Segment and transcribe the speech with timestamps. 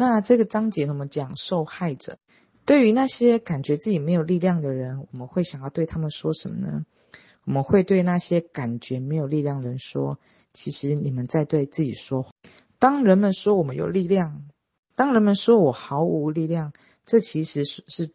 [0.00, 2.16] 那这个章节呢，我们讲受害者。
[2.64, 6.86] 对于那些感觉自己没有力量的人，我们会想要对他们说什么呢？
[7.44, 10.18] 我们会对那些感觉没有力量的人说
[10.54, 12.26] ：“其实你们在对自己说。”
[12.80, 14.48] 当人们说我们有力量，
[14.94, 16.72] 当人们说我毫无力量，
[17.04, 18.10] 这其实是是。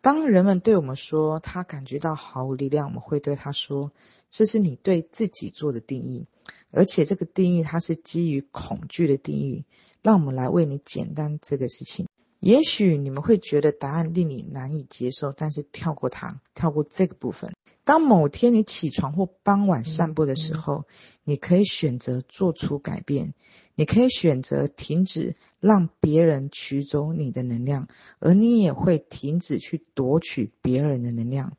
[0.00, 3.92] 当人们对我们说他感觉到毫无力量，我们会对他说
[4.30, 6.26] ：“这是你对自己做的定义，
[6.72, 9.64] 而且这个定义它是基于恐惧的定义。”
[10.02, 12.06] 让我们来为你简单这个事情。
[12.38, 17.52] 也许你们会觉得答案令你难以接受，但是跳过它，跳过这个部分。
[17.84, 20.86] 当某天你起床或傍晚散步的时候，
[21.24, 23.34] 你可以选择做出改变。
[23.76, 31.56] 你可以选择停止让别人取走你的能量，而你也会停止去夺取别人的能量。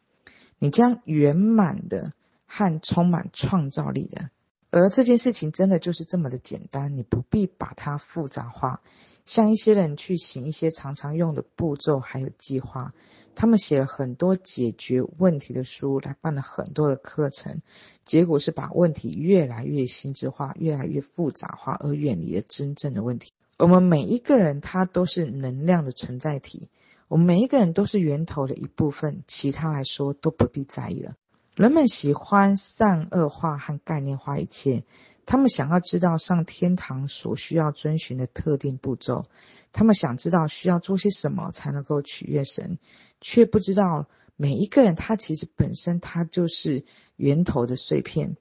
[0.60, 2.14] 你将圆满的
[2.46, 4.30] 和充满创造力的，
[4.72, 8.82] 而这件事情真的就是这么的简单，你不必把它复杂化。
[9.26, 12.94] 像一些人去行一些常常用的步骤，还有计划。
[13.36, 17.62] 他们写了很多解决问题的书，来办了很多的课程，
[18.04, 23.30] 结果是把问题越来越心智化，越来越复杂化，而远离了真正的问题。
[23.58, 26.68] 我们每一个人，他都是能量的存在体，
[27.08, 31.14] 我们每一个人都是源头的一部分，其他来说都不必在意了。
[31.56, 34.84] 人们喜欢善恶化和概念化一切。
[35.26, 39.26] 他们想要知道上天堂所需要遵循的特定步骤，
[39.72, 42.80] 他们想知道需要做些什么才能够取悦神，
[43.22, 46.84] 却不知道每一个人他其实本身他就是
[47.18, 48.36] 源头的碎片，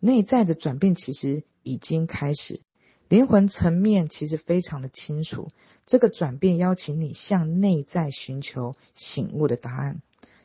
[0.00, 2.62] 内在的转变其实已经开始，
[3.08, 5.48] 灵魂层面其实非常的清楚，
[5.84, 10.00] 这个转变邀请你向内在寻求醒悟的答案。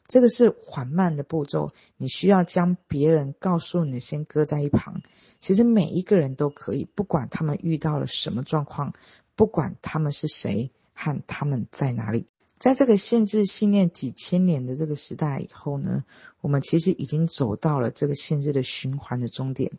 [0.08, 5.02] 这个是缓慢的步骤，你需要将别人告诉你先搁在一旁。
[5.40, 8.94] 其实每一个人都可以，不管他们遇到了什么状况，
[9.36, 12.26] 不管他们是谁和他们在哪里，
[12.58, 16.06] 在这个限制信念几千年的这个时代以后呢，
[16.40, 19.74] 我们其实已经走到了这个限制的循环的终点。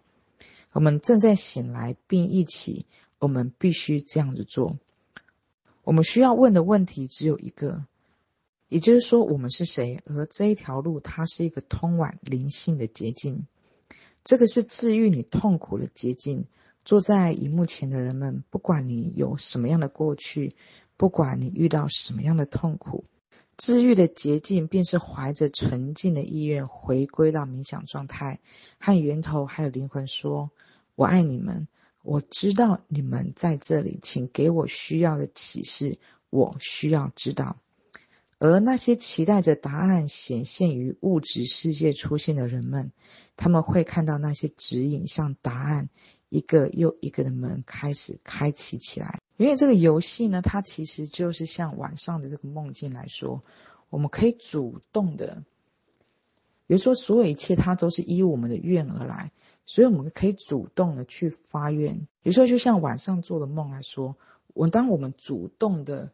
[0.72, 2.84] 我们正在醒来，并一起，
[3.18, 4.76] 我们必须这样子做。
[5.84, 7.86] 我们需要问的问题只有一个。
[8.68, 10.00] 也就是说，我们是谁？
[10.06, 13.46] 而这一条路，它是一个通往灵性的捷径。
[14.24, 16.44] 这个是治愈你痛苦的捷径。
[16.84, 20.56] 坐在荧幕前的人们，不管你有什么样的过去，
[20.96, 23.04] 不管你遇到什么样的痛苦，
[23.58, 28.40] 治愈的捷径便是怀着纯净的意愿，回归到冥想状态，
[28.78, 30.50] 和源头还有灵魂说
[30.96, 31.68] ：“我爱你们，
[32.02, 35.98] 我知道你们在这里，请给我需要的启示，
[36.30, 37.58] 我需要知道。”
[38.40, 42.92] 而那些期待着答案显现于物质世界出现的人们，
[43.36, 45.88] 他们会看到那些指引向答案
[46.28, 49.18] 一个又一个的门开始开启起来。
[49.38, 53.42] 因为这个游戏呢，它其实就是像晚上的这个梦境来说，
[53.90, 55.42] 我们可以主动的，
[56.68, 59.32] 比如说所有一切它都是依我们的愿而来，
[59.66, 61.96] 所以我们可以主动的去发愿。
[62.22, 64.16] 比如说，就像晚上做的梦来说，
[64.54, 66.12] 我当我们主动的。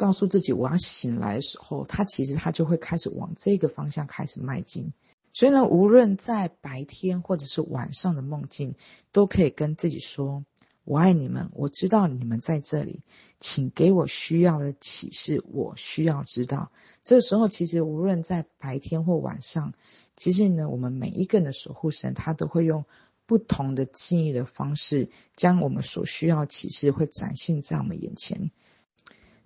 [0.00, 4.94] 告诉自己我要醒来的时候，他其实他就会开始往这个方向开始迈进。
[5.34, 8.74] 所以呢，无论在白天或者是晚上的梦境，
[9.12, 10.42] 都可以跟自己说
[10.84, 13.02] ：“我爱你们，我知道你们在这里，
[13.40, 16.72] 请给我需要的启示，我需要知道。”
[17.04, 19.74] 这个时候，其实无论在白天或晚上，
[20.16, 22.86] 其实呢，我们每一个人的守护神，他都会用
[23.26, 28.50] 不同的记忆的方式，将我们所需要启示会展现在我们眼前。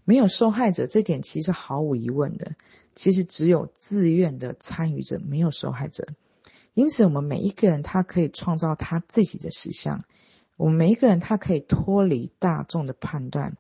[0.05, 2.53] 没有受害者，这点其实毫无疑问的。
[2.95, 6.07] 其实只有自愿的参与者，没有受害者。
[6.75, 10.05] 因此，我们每一个人他可以创造他自己的实相。
[10.57, 13.57] 我们每一个人他可以脱离大众的判断，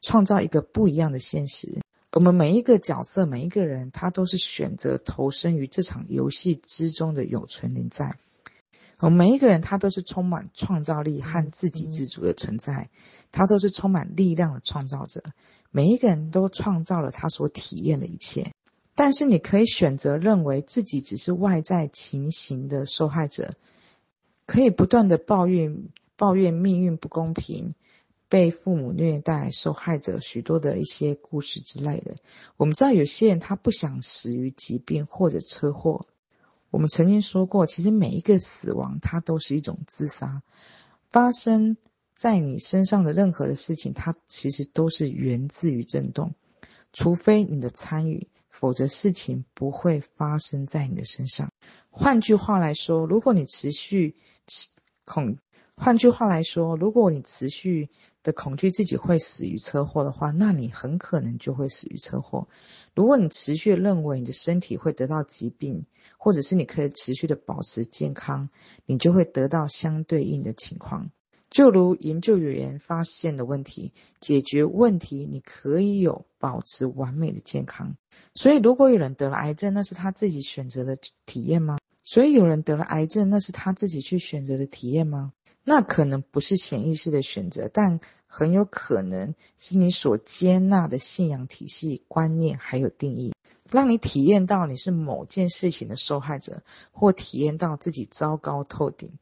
[0.00, 1.80] 创造一个不一样的现实。
[2.12, 8.16] 我们每一个角色，每一个人，他都是选择投身于这场游戏之中的有存灵在。
[8.98, 12.88] 我们每一个人，他都是充满创造力和自给自足的存在，
[13.30, 15.22] 他都是充满力量的创造者。
[15.70, 18.54] 每一个人都创造了他所体验的一切，
[18.94, 23.52] 但是你可以选择认为自己只是外在情形的受害者，
[24.46, 27.74] 可以不断的抱怨抱怨命运不公平，
[28.30, 32.16] 被父母虐待，受害者许多的一些故事之类的。
[32.56, 36.06] 我们知道有些人他不想死于疾病或者车祸。
[36.76, 40.42] 我们曾经说过，其实每一个死亡它都是一种自杀，
[41.08, 41.78] 发生。
[42.14, 46.34] 在你身上的任何的事情，它其实都是源自于震动，
[46.92, 51.50] 除非你的参与，否则事情不会发生在你的身上。
[51.90, 54.16] 换句话来说，如果你持续
[55.06, 55.38] 恐，
[55.76, 57.90] 换句话来说，如果你持续
[58.22, 62.48] 的恐惧自己会死于车祸的话，那你很可能就会死于车祸。
[62.96, 65.84] 如果你持续认为你的身体会得到疾病，
[66.16, 68.48] 或者是你可以持续的保持健康，
[68.86, 71.10] 你就会得到相对应的情况。
[71.50, 77.98] 就如研究员发现的问题，解决问题，你可以有保持完美的健康。
[78.34, 81.78] 所以，如果有人得了癌症，那是他自己选择的体验吗？
[82.02, 85.34] 所以，有人得了癌症，那是他自己去选择的体验吗？
[85.64, 93.32] 那可能不是潜意识的选择，但很有可能是你所接纳的信仰体系、观念还有定义，
[93.70, 96.62] 让你体验到你是某件事情的受害者，
[96.92, 99.12] 或体验到自己糟糕透顶。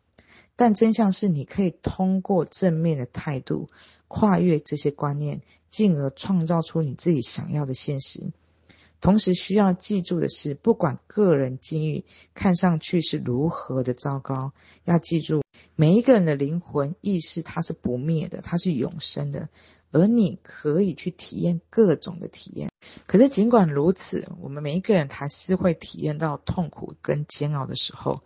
[0.56, 3.68] 但真相是，你可以通过正面的态度
[4.08, 8.32] 跨越这些观念，进而创造出你自己想要的现实。
[9.00, 12.04] 同时需要记住的是，不管个人境遇
[12.34, 14.52] 看上去是如何的糟糕，
[14.84, 15.42] 要记住
[15.76, 19.48] 每一个人的灵魂意识它是不灭的，它是永生的，
[19.90, 22.70] 而你可以去体验各种的体验。
[23.06, 28.22] 可是尽管如此，我们每一个人还是会体验到痛苦跟煎熬的时候。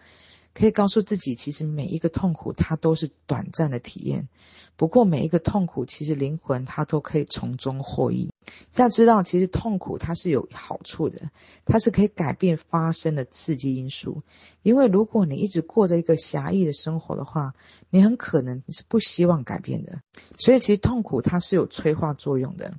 [0.54, 4.28] 可以告诉自己，其实每一个痛苦它都是短暂的体验。
[4.76, 8.32] 不过每一个痛苦，其实灵魂它都可以从中获益。
[8.76, 11.30] 要知道，其实痛苦它是有好处的，
[11.64, 14.22] 它是可以改变发生的刺激因素。
[14.62, 17.54] 因为如果你一直过着一个狭义的生活的话，
[17.90, 20.00] 你很可能是不希望改变的。
[20.38, 22.74] 所以，其实痛苦它是有催化作用的。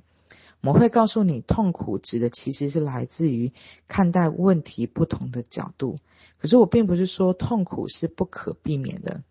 [0.62, 3.52] 我会告诉你，痛苦指的其实是来自于
[3.88, 5.96] 看待问题不同的角度。
[6.38, 9.22] 可是我并不是说痛苦是不可避免的，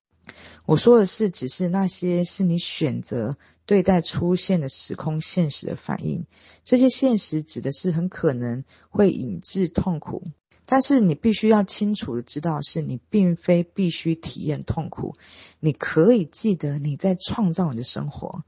[0.69, 3.35] 我说的是，只是那些是你选择
[3.65, 6.23] 对待出现的时空现实的反应。
[6.63, 10.21] 这些现实指的是很可能会引致痛苦。
[10.67, 15.15] 但是你必须要清楚的知道，是你并非必须体验痛苦。
[15.59, 18.43] 你可以记得你在创造你的生活，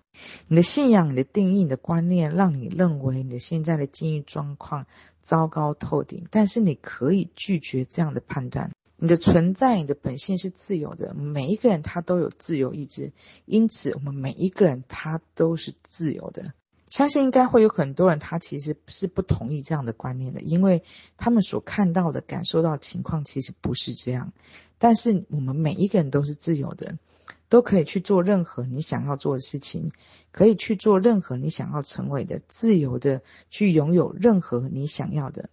[0.47, 4.85] 你的信仰、你的定义、你的观念，让你认为你的现在的境遇状况
[5.23, 6.27] 糟糕透顶。
[6.29, 8.69] 但是你可以拒绝这样的判断。
[9.03, 13.11] 你的存在、你的本性是自由的，每一个人他都有自由意志，
[13.45, 16.53] 因此我们每一个人他都是自由的。
[16.87, 20.83] 相信应该会有很多人，他其实是不同意这样的观念的，因为
[21.17, 24.33] 他们所看到的、感受到的情况其实不是这样。
[24.77, 26.99] 但是我们每一个人都是自由的，
[27.49, 29.91] 都可以去做任何你想要做的事情，
[30.31, 35.49] 可以去做任何你想要成为的，自由的去拥有任何你想要的。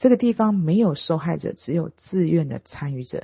[0.00, 3.22] 这个地方没有受害者，只有自愿的参与者。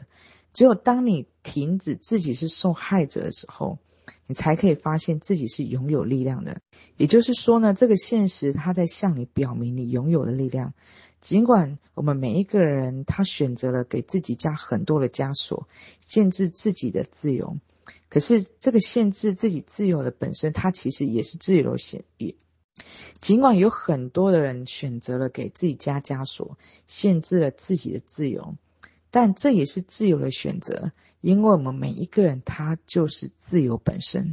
[0.52, 3.78] 只有当你停止自己是受害者的时候，
[4.26, 6.61] 你才可以发现自己是拥有力量的，
[6.99, 10.75] 也就是说呢，这个现实它在向你表明你拥有的力量。
[11.23, 15.67] 尽管我们每一个人他选择了给自己加很多的枷锁，
[15.99, 17.56] 限制自己的自由，
[18.11, 22.34] 可是这个限制自己自由的本身，它其实也是自由的限制。
[23.20, 28.54] 尽管有很多的人选择了给自己加枷锁，限制了自己的自由，
[29.10, 30.92] 但这也是自由的选择。
[31.22, 34.24] 因为我们每一个人，他就是自由本身。